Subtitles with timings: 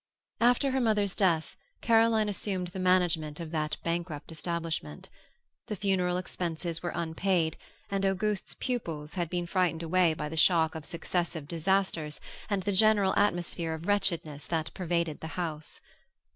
[0.39, 5.09] After her mother's death Caroline assumed the management of that bankrupt establishment.
[5.67, 7.55] The funeral expenses were unpaid,
[7.91, 12.19] and Auguste's pupils had been frightened away by the shock of successive disasters
[12.49, 15.79] and the general atmosphere of wretchedness that pervaded the house.